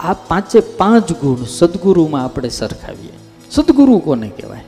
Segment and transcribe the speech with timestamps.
[0.00, 3.12] આ પાંચે પાંચ ગુણ સદગુરુમાં આપણે સરખાવીએ.
[3.50, 4.64] સદગુરુ કોને કહેવાય?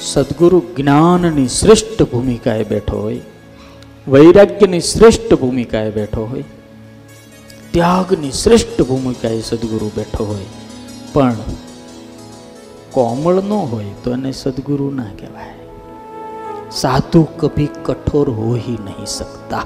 [0.00, 3.20] સદગુરુ જ્ઞાનની શ્રેષ્ઠ ભૂમિકાએ બેઠો હોય,
[4.08, 6.44] વૈરાગ્યની શ્રેષ્ઠ ભૂમિકાએ બેઠો હોય,
[7.70, 10.46] ત્યાગની શ્રેષ્ઠ ભૂમિકાએ સદગુરુ બેઠો હોય.
[11.12, 11.34] પણ
[12.90, 15.54] કોમળ ન હોય તો એને સદગુરુ ના કહેવાય.
[16.70, 19.64] સાધુ કભી કઠોર હોઈ નહીં શકતા.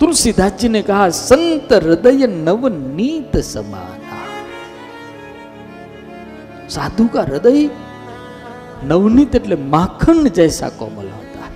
[0.00, 4.20] तुलसीदास जी ने कहा संत हृदय नवनीत समाना
[6.68, 7.68] साधु का हृदय
[8.82, 11.50] नवनीत એટલે माखन जैसा कोमल होता है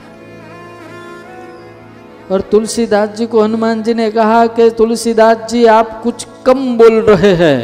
[2.31, 7.01] और तुलसीदास जी को हनुमान जी ने कहा कि तुलसीदास जी आप कुछ कम बोल
[7.03, 7.63] रहे हैं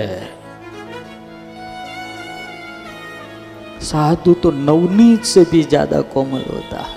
[3.82, 6.93] साधु तो नवनीत से भी ज्यादा कोमल होता है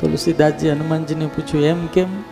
[0.00, 2.22] તુલસીદાસજી હનુમાનજીને પૂછ્યું, એમ કેમ?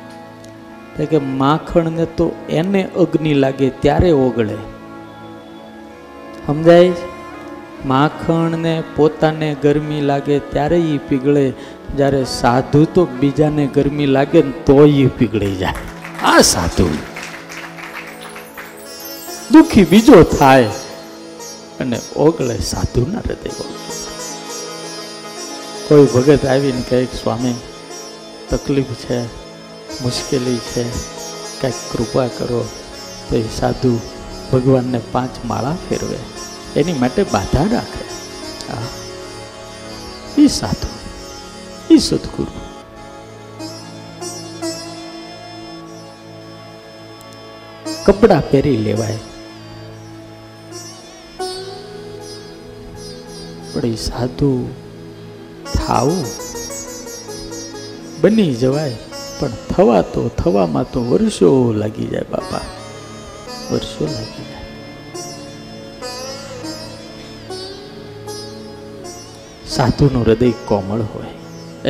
[1.04, 4.56] કે, માખણને તો એને અગ્નિ લાગે, ત્યારે ઓગળે.
[6.46, 6.92] સમજાય?
[7.86, 11.52] માખણને પોતાને ગરમી લાગે, ત્યારે એ પીગળે.
[11.96, 15.72] જ્યારે સાધુ તો બીજાને ગરમી લાગે ને, તો એ પીગળી જાય.
[16.24, 16.88] આ સાધુ.
[19.52, 20.64] દુઃખી બીજો થાય
[21.80, 23.50] અને ઓગળે સાધુના હૃદય
[25.88, 27.54] કોઈ ભગત આવીને કહે સ્વામી,
[28.50, 29.22] તકલીફ છે,
[30.02, 30.82] મુશ્કેલી છે,
[31.60, 32.68] કંઈક કૃપા કરો.
[33.30, 34.00] તો એ સાધુ
[34.52, 36.16] ભગવાનને પાંચ માળા ફેરવે.
[36.80, 38.04] એની માટે બાધા રાખે.
[40.42, 40.88] એ સાધુ.
[41.94, 42.60] એ સદગુરુ.
[48.04, 49.18] કપડા પહેરી લેવાય.
[53.72, 54.74] પણ એ સાધુ
[55.86, 56.24] થાવું
[58.20, 58.96] બની જવાય,
[59.40, 62.60] પણ થવા તો થવામાં તો વર્ષો લાગી જાય બાપા.
[63.70, 64.56] વર્ષો લાગી જાય.
[69.68, 71.32] સાધુનું હૃદય કોમળ હોય,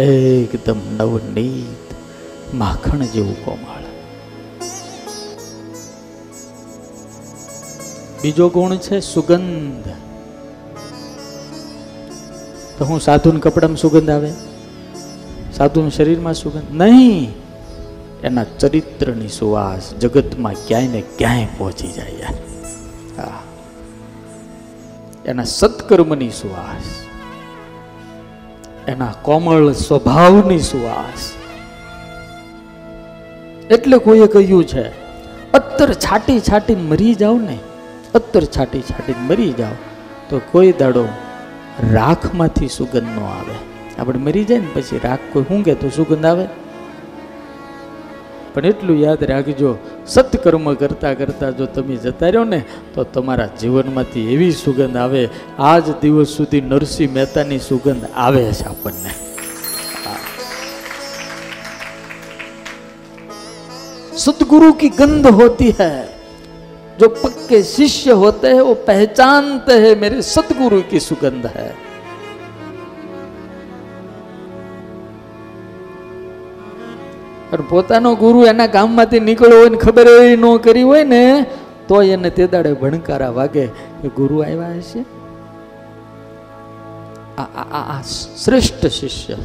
[0.02, 1.86] એકદમ નવનીત
[2.54, 3.84] માખણ જેવું કોમળ.
[8.22, 9.88] બીજો ગુણ છે સુગંધ.
[12.78, 14.32] તો હું સાધુના કપડામાં સુગંધ આવે?
[15.52, 16.82] સાધુના શરીરમાં સુગંધ?
[16.82, 17.34] નહીં!
[18.24, 22.34] એના ચરિત્રની સુવાસ જગતમાં ક્યાંય ને ક્યાંય પહોંચી જાય યાર.
[25.26, 26.82] એના સત્કર્મની સુવાસ.
[28.88, 31.32] એના કોમળ સ્વભાવની સુવાસ.
[33.70, 34.88] એટલે કોઈએ કહ્યું છે,
[35.52, 37.58] અત્તર છાટી છાટી મરી જાવ ને,
[38.14, 39.72] અત્તર છાટી છાટી મરી જાવ.
[40.30, 41.08] તો કોઈ દાડો
[41.92, 43.54] રાખમાંથી સુગંધ ન આવે.
[43.98, 46.46] આપણે મરી જાય ને પછી રાખ કોઈ શું કે તો સુગંધ આવે.
[48.54, 54.32] પણ એટલું યાદ રાખજો, સત્કર્મ કરતા કરતા જો તમે જતા રહ્યો ને, તો તમારા જીવનમાંથી
[54.34, 55.28] એવી સુગંધ આવે
[55.58, 59.10] આ જ દિવસ સુધી નરસિંહ મહેતાની સુગંધ આવે છે આપણને.
[64.16, 66.15] સદગુરુ કી ગંધ હોતી હૈ.
[66.99, 71.69] जो पक्के शिष्य होते हैं वो पहचानते हैं मेरे सदगुरु की सुगंध है
[77.51, 81.21] અને પોતાનો ગુરુ એના ગામમાંથી નીકળ્યો હોય ને ખબર એવી ન કરી હોય ને
[81.87, 83.65] તો એને તે દાડે ભણકારા વાગે
[83.99, 85.01] કે ગુરુ આવ્યા હશે
[87.37, 88.01] આ આ- આ આ
[88.37, 89.37] શ્રેષ્ઠ શિષ્ય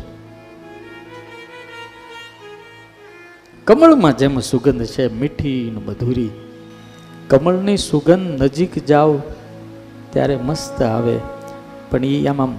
[3.67, 6.31] કમળમાં જેમ સુગંધ છે મીઠી ને મધુરી
[7.32, 9.16] કમળની સુગંધ નજીક જાઓ,
[10.10, 11.20] ત્યારે મસ્ત આવે.
[11.92, 12.56] પણ એ આમ આમ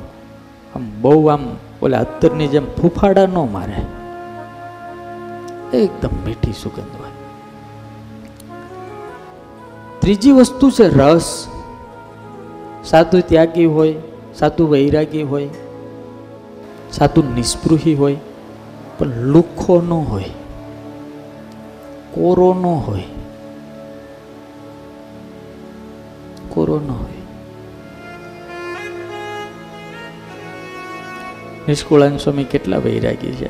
[0.74, 1.40] આમ બહુ આમ
[1.82, 3.82] ઓલા અત્તરની જેમ ફૂફાડા ન મારે.
[5.76, 7.10] એકદમ મીઠી સુગંધ હોય.
[9.98, 11.46] ત્રીજી વસ્તુ છે રસ.
[12.84, 13.94] સાધુ ત્યાગી હોય,
[14.34, 15.48] સાધુ વૈરાગી હોય,
[16.92, 18.16] સાધુ નિસ્પૃહી હોય,
[18.98, 20.24] પણ લુખો ન હોય,
[22.14, 23.21] કોરો ન હોય.
[26.60, 27.22] ન હોય.
[31.68, 33.48] નિષ્કુળાન સ્વામી કેટલા વૈરાગી છે.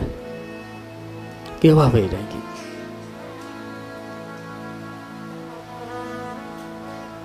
[1.60, 2.42] કેવા વૈરાગી.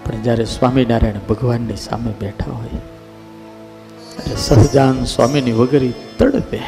[0.06, 2.70] પણ જ્યારે સ્વામિનારાયણ ભગવાનની સામે બેઠા હોય
[4.20, 6.62] એટલે સહજાન સ્વામીની વગરી તડપે.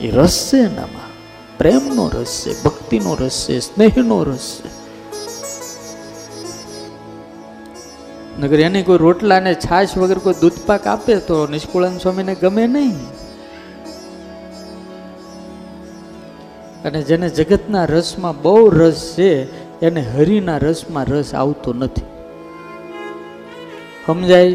[0.00, 1.12] એ રસ છે એનામાં.
[1.58, 4.81] પ્રેમનો રસ છે ભક્તિનો રસ છે સ્નેહનો રસ છે
[8.42, 12.94] નગર એને કોઈ રોટલા ને છાશ વગર કોઈ દૂધપાક આપે તો નિષ્કુળાન સ્વામીને ગમે નહીં.
[16.84, 22.02] અને જેને જગતના રસમાં બહુ રસ છે, એને હરિના રસમાં રસ આવતો નથી.
[24.06, 24.52] સમજાય?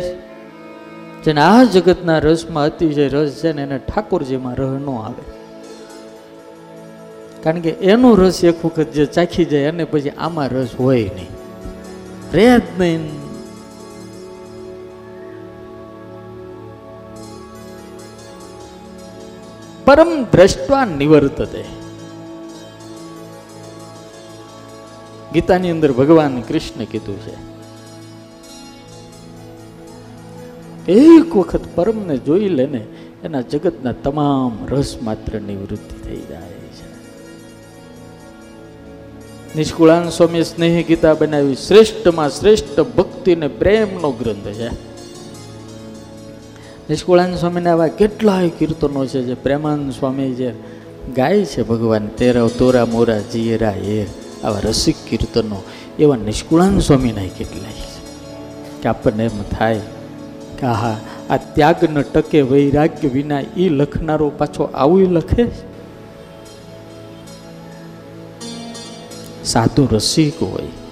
[1.23, 5.31] જેને આ જગતના રસમાં અતિશય રસ છે ને એને ઠાકોરજીમાં રહ ન આવે.
[7.43, 11.27] કારણ કે એનો રસ એક વખત જે ચાખી જાય અને પછી આમાં રસ હોય નહીં.
[12.33, 13.26] રહે જ નહીં.
[19.87, 21.61] પરમ દ્રષ્ટા નિવર્તતે
[25.31, 27.35] ગીતાની અંદર ભગવાન કૃષ્ણ કીધું છે
[30.97, 32.81] એક વખત પરમને જોઈ લે ને
[33.23, 36.85] એના જગતના તમામ રસ માત્ર નિવૃત્તિ થઈ જાય છે
[39.55, 44.69] નિષ્કુળાન સ્વામી સ્નેહ ગીતા બનાવી શ્રેષ્ઠમાં શ્રેષ્ઠ ભક્તિ ને પ્રેમનો ગ્રંથ છે
[46.89, 50.53] નિષ્કુળાન સ્વામીના આવા કેટલાય કીર્તનો છે જે પ્રેમાનંદ સ્વામી જે
[51.15, 54.05] ગાય છે ભગવાન તેરા તોરા, મોરા, જીયરા, એ
[54.43, 55.63] આવા રસિક કીર્તનો,
[55.99, 57.97] એવા નિષ્કુળાનંદ સ્વામીના કેટલાય છે.
[58.81, 59.79] કે આપણને એમ થાય
[60.59, 60.97] કે આહા,
[61.29, 61.75] આ ત્યાગ
[62.13, 65.45] ટકે વૈરાગ્ય વિના એ લખનારો પાછો આવું લખે
[69.45, 70.86] સાધુ રસિક હોય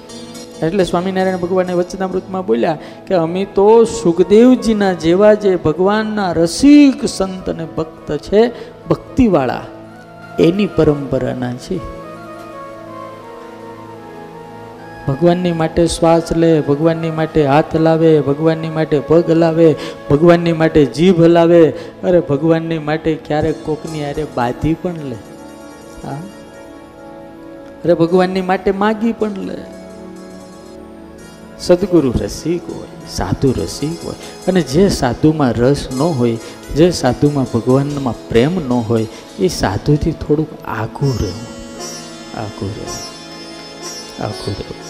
[0.67, 2.77] એટલે સ્વામિનારાયણ ભગવાનને વચનામૃતમાં બોલ્યા
[3.07, 8.51] કે અમે તો સુખદેવજીના જેવા જે ભગવાનના રસિક સંત અને ભક્ત છે,
[8.88, 9.62] ભક્તિવાળા.
[10.39, 11.95] એની પરંપરાના છે.
[15.07, 19.75] ભગવાનની માટે શ્વાસ લે, ભગવાનની માટે હાથ હલાવે ભગવાનની માટે પગ હલાવે
[20.09, 21.69] ભગવાનની માટે જીભ હલાવે
[22.03, 25.15] અરે ભગવાનની માટે ક્યારેક કોકની અરે બાધી પણ લે.
[26.07, 26.17] હા.
[27.85, 29.75] અરે ભગવાનની માટે માગી પણ લે.
[31.59, 34.15] સદગુરુ રસિક હોય, સાધુ રસિક હોય,
[34.47, 36.37] અને જે સાધુમાં રસ ન હોય,
[36.75, 39.05] જે સાધુમાં ભગવાનમાં પ્રેમ ન હોય,
[39.39, 41.47] એ સાધુથી થોડુંક આઘું રહેવું
[42.37, 43.03] આઘું રહેવું
[44.21, 44.83] આઘું રહેવું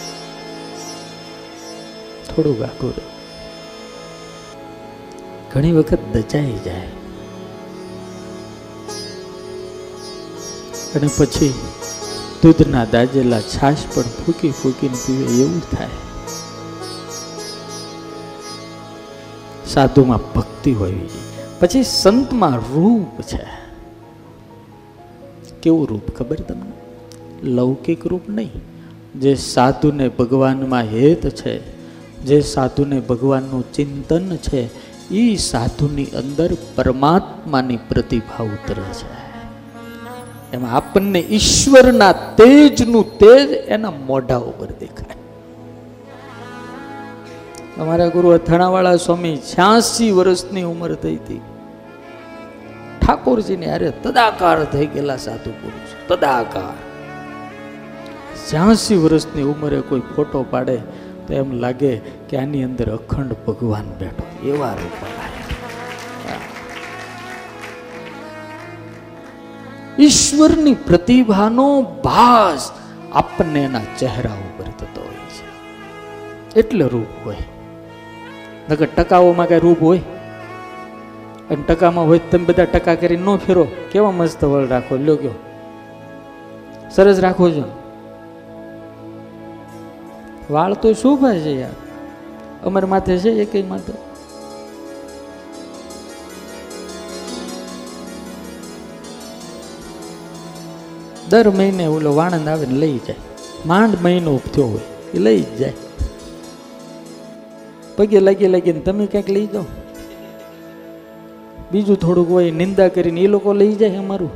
[2.28, 3.14] થોડુંક આઘું રહેવું
[5.54, 6.90] ઘણી વખત દચાઈ જાય.
[10.96, 11.54] અને પછી
[12.44, 16.15] દૂધના દાજેલા છાશ પણ ફૂકી ફૂકીને પીવે એવું થાય.
[19.76, 23.46] સાધુમાં ભક્તિ હોવી જોઈએ પછી સંતમાં રૂપ છે.
[25.64, 26.72] કેવું રૂપ ખબર તમને?
[27.44, 28.52] લૌકિક રૂપ નહીં.
[29.20, 31.60] જે સાધુને ભગવાનમાં હેત છે,
[32.24, 34.70] જે સાધુને ભગવાનનું ચિંતન છે
[35.12, 39.26] એ સાધુની અંદર પરમાત્માની પ્રતિભા ઉતરે છે.
[40.54, 45.05] એમાં આપણને ઈશ્વરના તેજનું તેજ એના મોઢા ઉપર દેખાય.
[47.80, 51.42] અમારા ગુરુ અથાણાવાળા સ્વામી છ્યાસી વર્ષની ઉંમર થઈ હતી.
[53.02, 56.76] ઠાકોરજીને અરે તદાકાર થઈ ગયેલા સાધુ પુરુષ, તદાકાર.
[58.52, 60.78] છ્યાસી વર્ષની ઉંમરે કોઈ ફોટો પાડે
[61.28, 64.48] તો એમ લાગે કે આની અંદર અખંડ ભગવાન બેઠો.
[64.48, 65.04] એવા રૂપ
[70.00, 72.72] ઈશ્વરની પ્રતિભાનો ભાસ
[73.14, 75.46] આપણને એના ચહેરા ઉપર થતો હોય છે.
[76.60, 77.36] એટલે રૂપ હોય.
[78.70, 80.00] નકર ટકાઓમાં કઈ રૂપ હોય?
[81.50, 83.68] અને ટકામાં હોય તમે બધા ટકા કરી ન ફેરો.
[83.92, 84.96] કેવા મસ્ત વળ રાખો?
[84.96, 85.32] લ્યો ગયો.
[86.92, 87.64] સરસ રાખો છો.
[90.50, 91.72] વાળ તો શોભા છે યાર.
[92.66, 93.94] અમર માથે છે એક માથે?
[101.30, 103.16] દર મહિને ઓલો વાણંદ આવે ને લઈ જાય.
[103.66, 104.82] માંડ મહિનો થયો હોય,
[105.14, 105.74] એ લઈ જ જાય.
[107.97, 109.67] પગે લાગી લાગીને તમે ક્યાંક લઈ જાઓ
[111.73, 114.33] બીજું થોડુંક હોય નિંદા કરીને એ લોકો લઈ જાય અમારું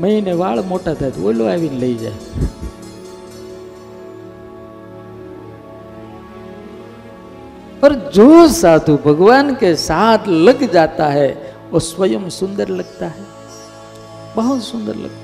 [0.00, 2.48] મહિને વાળ મોટા થાય તો ઓલો આવીને લઈ જાય
[7.82, 11.28] पर जो साधु भगवान के साथ लग जाता है
[11.70, 13.24] वो स्वयं सुंदर लगता है
[14.36, 15.23] बहुत सुंदर लगता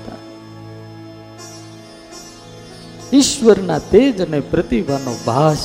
[3.12, 5.62] ઈશ્વરના તેજ અને પ્રતિભાનો ભાસ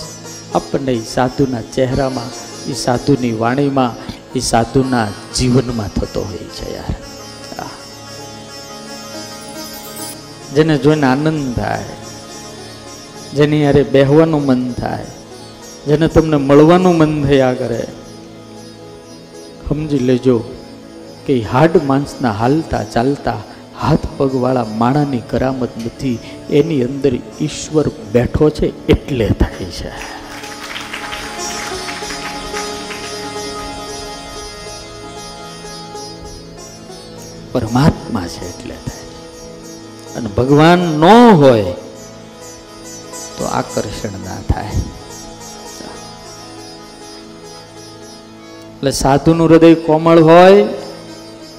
[0.56, 2.32] આપણને એ સાધુના ચહેરામાં
[2.72, 3.94] એ સાધુની વાણીમાં
[4.36, 6.96] એ સાધુના જીવનમાં થતો હોય છે યાર.
[10.56, 11.96] જેને જોઈને આનંદ થાય,
[13.36, 15.10] જેની યારે બેહવાનું મન થાય,
[15.88, 17.82] જેને તમને મળવાનું મન થયા કરે
[19.68, 20.38] સમજી લેજો
[21.25, 23.39] કે હાડ માણસના હાલતા ચાલતા
[23.81, 26.19] હાથ પગવાળા માણાની કરામત નથી,
[26.50, 29.91] એની અંદર ઈશ્વર બેઠો છે એટલે થાય છે.
[37.51, 39.05] પરમાત્મા છે એટલે થાય.
[40.15, 41.05] અને ભગવાન ન
[41.36, 41.63] હોય
[43.38, 44.69] તો આકર્ષણ ના થાય.
[48.72, 50.65] એટલે સાધુનું હૃદય કોમળ હોય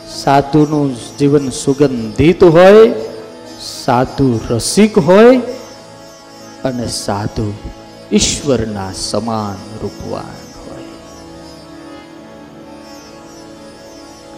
[0.08, 2.94] સાધુનું જીવન સુગંધિત હોય,
[3.60, 5.38] સાધુ રસિક હોય
[6.64, 7.54] અને સાધુ
[8.12, 10.88] ઈશ્વરના સમાન રૂપવાન હોય.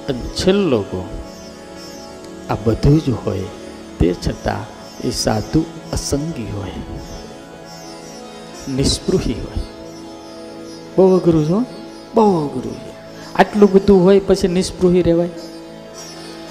[0.08, 1.08] અને છેલ્લો ગુણ,
[2.50, 3.48] આ બધું જ હોય
[3.98, 4.64] તે છતાં
[5.08, 6.80] એ સાધુ અસંગી હોય,
[8.74, 9.62] નિસ્પૃહી હોય.
[10.96, 11.60] બહુ અઘરું છો
[12.14, 12.78] બહુ અઘરું
[13.36, 15.30] આટલું બધું હોય પછી નિસ્પૃહી રહેવાય?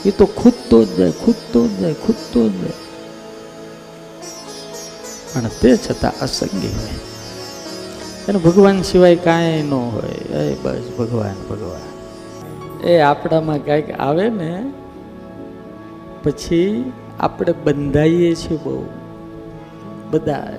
[0.05, 2.69] એ તો ખૂદતો જ જાય ખૂદતો જ જાય ખૂદતો જ જાય
[5.33, 7.09] પણ તે છતાં અસંગી હોય
[8.19, 10.37] એને ભગવાન સિવાય કાંઈ ન હોય.
[10.43, 12.87] એ બસ, ભગવાન ભગવાન.
[12.87, 14.71] એ આપણામાં કાંઈક આવે ને,
[16.23, 18.85] પછી આપણે બંધાઈએ છીએ બહુ.
[20.11, 20.57] બધા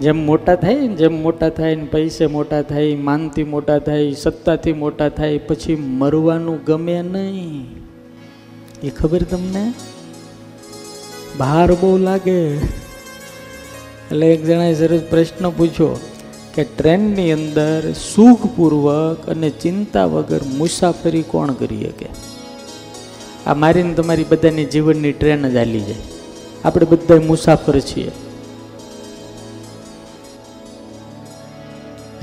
[0.00, 4.72] જેમ મોટા થાય ને જેમ મોટા થાય ને પૈસે મોટા થાય, માનથી મોટા થાય, સત્તાથી
[4.72, 7.66] મોટા થાય, પછી મરવાનું ગમે નહીં.
[8.82, 9.72] એ ખબર તમને?
[11.36, 12.46] બહાર બહુ લાગે.
[14.10, 16.00] એટલે એક જણાએ સરસ પ્રશ્ન પૂછ્યો
[16.54, 22.06] કે ટ્રેનની અંદર સુખપૂર્વક અને ચિંતા વગર મુસાફરી કોણ કરી શકે?
[23.46, 25.94] આ મારીને તમારી બધાની જીવનની ટ્રેન જ હાલી જાય.
[26.64, 28.10] આપણે બધા મુસાફર છીએ.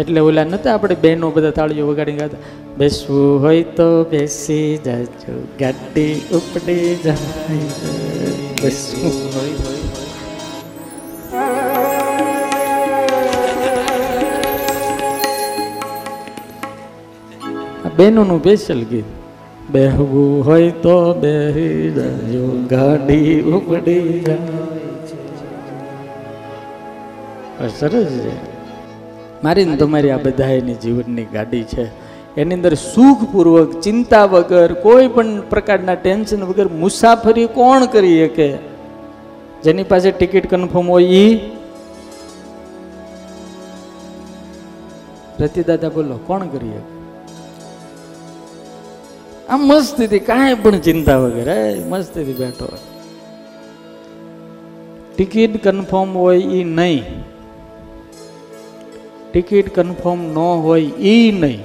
[0.02, 2.42] એટલે ઓલા નતા આપણે બહેનો બધા તાળીઓ વગાડી ગાતા,
[2.80, 7.58] બેસવું હોય તો બેસી જાજો, ગાડી ઉપડી જાય
[8.62, 9.58] બેસવું હોય
[17.86, 19.10] આ બહેનોનું સ્પેશિયલ ગીત,
[19.76, 24.64] બેહવું હોય તો બેહી જાજો, ગાડી ઉપડી જાય
[27.78, 28.53] સરસ છે.
[29.44, 31.88] મારી ને તમારી આ બધા એની જીવનની ગાડી છે.
[32.36, 38.54] એની અંદર સુખપૂર્વક, ચિંતા વગર, કોઈ પણ પ્રકારના ટેન્શન વગર મુસાફરી કોણ કરી શકે?
[39.64, 41.40] જેની પાસે ટિકિટ કન્ફર્મ હોય એ
[45.40, 46.94] રતિદાદા બોલો, કોણ કરી શકે?
[49.50, 52.78] આમ મસ્તીથી કાંઈ પણ ચિંતા વગર હે મસ્તીથી બેઠો
[55.16, 57.33] ટિકિટ કન્ફર્મ હોય એ નહીં.
[59.34, 61.60] ટિકિટ કન્ફર્મ ન હોય એ નહીં.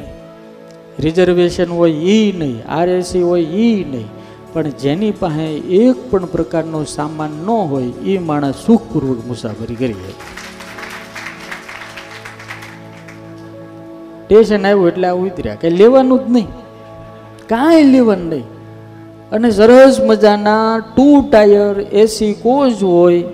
[0.98, 2.62] રિઝર્વેશન હોય એ નહીં.
[2.68, 4.06] આરએસી હોય એ નહીં.
[4.52, 10.12] પણ જેની પાસે એક પણ પ્રકારનો સામાન ન હોય એ માણસ સુખપૂર્વક મુસાફરી કરી શકે
[14.24, 15.54] સ્ટેશન આવ્યું એટલે આ ઉતર્યા.
[15.54, 16.46] કંઈ લેવાનું જ નહીં.
[17.48, 18.44] કાંઈ લેવાનું નહીં.
[19.30, 23.24] અને સરસ મજાના ટુ ટાયર એસી કોચ હોય,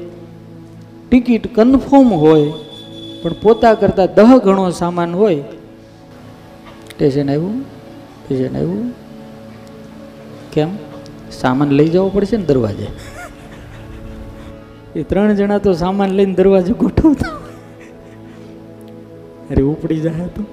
[1.08, 2.52] ટિકિટ કન્ફર્મ હોય
[3.24, 5.40] પણ પોતા કરતાં દહ ગણો સામાન હોય,
[6.90, 8.92] સ્ટેશન આવ્યું સ્ટેશન આવ્યું.
[10.52, 10.68] કેમ?
[11.32, 12.86] સામાન લઈ જવો પડશે ને દરવાજે.
[14.96, 17.28] એ ત્રણ જણા તો સામાન લઈને દરવાજે ગોઠવતા
[19.50, 20.44] અરે ઉપડી જાય તો.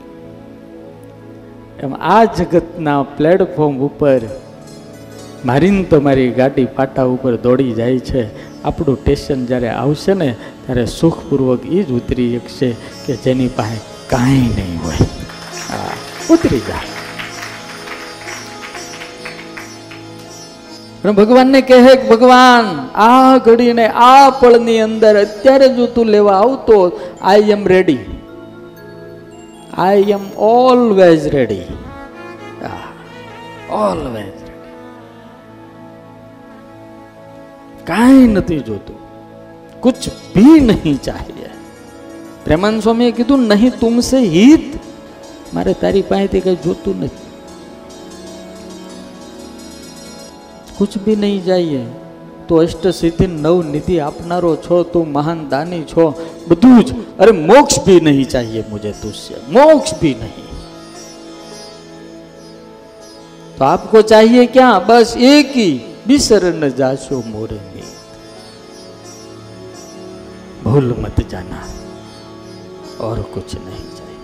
[1.80, 4.20] એમ આ જગતના પ્લેટફોર્મ ઉપર
[5.46, 8.24] મારીને તો મારી ગાડી પાટા ઉપર દોડી જાય છે.
[8.64, 10.30] આપણું સ્ટેશન જ્યારે આવશે ને,
[10.66, 12.70] ત્યારે સુખપૂર્વક એ જ ઉતરી શકશે
[13.06, 13.78] કે જેની પાસે
[14.10, 15.10] કાંઈ નહીં હોય.
[15.70, 15.94] હા,
[16.30, 16.90] ઉતરી જાય
[21.18, 26.78] ભગવાનને કહે કે, ભગવાન, આ ઘડીને આ પળની અંદર અત્યારે જો તું લેવા આવતો
[27.22, 27.98] I am ready
[29.78, 31.66] I am always ready
[33.80, 34.41] always
[37.91, 38.97] કાંઈ નથી જોતું
[39.83, 41.51] कुछ भी नहीं चाहिए
[42.47, 44.67] પ્રેમાનંદ સ્વામીએ કીધું નહીં તુમસે હિત
[45.53, 47.27] મારે તારી પાસેથી કઈ જોતું નથી
[50.79, 51.83] કુછ ભી નહીં જાય
[52.49, 56.05] તો અષ્ટ સિદ્ધિ નવ નિધિ આપનારો છો તું મહાન દાની છો
[56.49, 60.47] બધું જ અરે મોક્ષ ભી નહીં चाहिए मुझे तुझसे मोक्ष भी नहीं
[63.57, 65.71] तो आपको चाहिए क्या बस एक ही
[66.11, 67.89] बिसर न जाशो मोरे में
[70.65, 71.61] भूल मत जाना
[73.01, 74.23] और कुछ नहीं चाहिए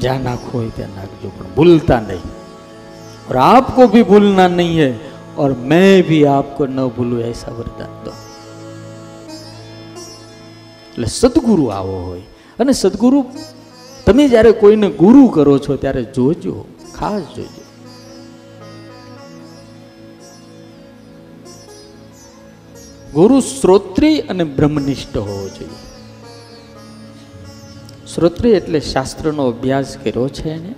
[0.00, 2.24] जाना खोए त्या नाखजो पण भूलता नहीं
[3.28, 4.92] और आपको भी भूलना नहीं है
[5.38, 8.12] और मैं भी आपको न भूलूं ऐसा वरदान दो
[10.94, 12.22] એટલે સદગુરુ આવો હોય
[12.58, 13.18] અને સદગુરુ
[14.06, 16.54] તમે જ્યારે કોઈને ગુરુ કરો છો ત્યારે જોજો
[16.94, 17.59] ખાસ જોજો
[23.13, 25.69] ગુરુ શ્રોત્રી અને બ્રહ્મનિષ્ઠ હોવો જોઈએ.
[28.15, 30.73] શ્રોત્રી એટલે શાસ્ત્રનો અભ્યાસ કર્યો છે એને.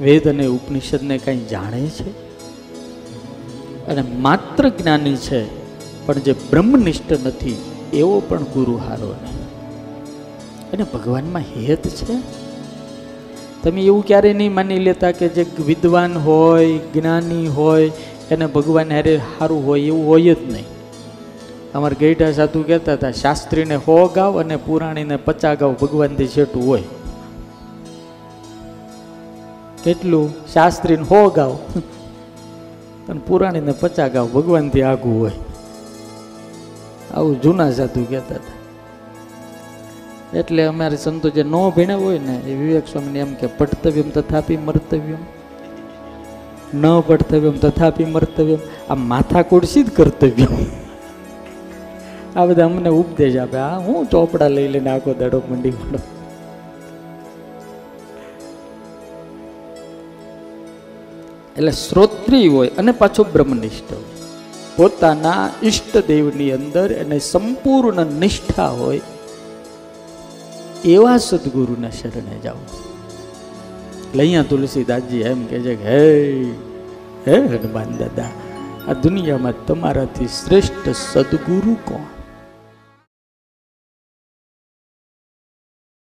[0.00, 2.10] વેદ અને ઉપનિષદને કંઈ જાણે છે.
[3.86, 5.44] અને માત્ર જ્ઞાની છે,
[6.06, 7.56] પણ જે બ્રહ્મનિષ્ઠ નથી,
[7.92, 9.42] એવો પણ ગુરુ હારો નહીં
[10.70, 12.42] અને ભગવાનમાં હેત છે.
[13.62, 17.90] તમે એવું ક્યારેય નહીં માની લેતા કે જે વિદ્વાન હોય, જ્ઞાની હોય
[18.30, 20.64] એને ભગવાન હારે સારું હોય એવું હોય જ નહીં.
[21.74, 26.82] અમારા ગઈઢા સાધુ કહેતા હતા, શાસ્ત્રીને હો ગાવ અને પુરાણીને પચા ગાવ ભગવાનથી છેટું હોય.
[29.84, 30.34] કેટલું?
[30.52, 31.52] શાસ્ત્રીને હો ગાવ.
[33.08, 35.32] અને પુરાણીને પચા ગાવ ભગવાનથી આગું હોય.
[37.14, 38.62] આવું જૂના સાધુ કહેતા હતા.
[40.38, 44.56] એટલે અમારે સંતો જે ન ભીણ્યા હોય ને, એ વિવેક સ્વામીને એમ કે પટતવ્યમ તથાપી
[44.56, 45.41] મર્તવ્યમ.
[46.74, 48.60] ન પઠતવ્યમ તથાપી મર્તવ્યમ,
[48.90, 50.54] આ માથા જ કર્તવ્યમ
[52.36, 53.58] આ બધા અમને ઉપદેશ આપે.
[53.58, 55.98] આ હું ચોપડા લઈ લઈને આખો દડો મંડી પડો
[61.56, 64.10] એટલે શ્રોત્રી હોય અને પાછો બ્રહ્મનિષ્ઠ હોય.
[64.76, 69.00] પોતાના ઈષ્ટદેવની અંદર એને સંપૂર્ણ નિષ્ઠા હોય,
[70.84, 72.62] એવા સદગુરુના શરણે જાઓ.
[74.12, 76.00] એટલે અહીંયા તુલસીદાસજી એમ કે છે કે, હે
[77.26, 78.32] હે હનુમાન દાદા,
[78.88, 82.11] આ દુનિયામાં તમારાથી શ્રેષ્ઠ સદગુરુ કોણ?